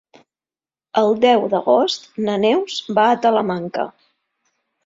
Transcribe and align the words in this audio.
El 1.01 1.13
deu 1.25 1.45
d'agost 1.51 2.09
na 2.29 2.39
Neus 2.47 2.81
va 3.01 3.07
a 3.11 3.21
Talamanca. 3.27 3.89